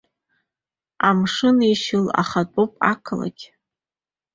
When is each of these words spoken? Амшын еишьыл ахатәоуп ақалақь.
Амшын 1.07 1.57
еишьыл 1.69 2.05
ахатәоуп 2.21 2.73
ақалақь. 2.91 3.43